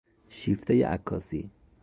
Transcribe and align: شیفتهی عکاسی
شیفتهی 0.29 0.83
عکاسی 0.83 1.49